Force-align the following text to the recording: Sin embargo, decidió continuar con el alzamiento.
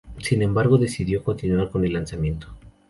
Sin 0.19 0.41
embargo, 0.41 0.79
decidió 0.79 1.23
continuar 1.23 1.69
con 1.69 1.85
el 1.85 1.95
alzamiento. 1.95 2.47